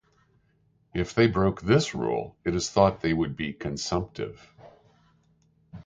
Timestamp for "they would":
3.07-3.35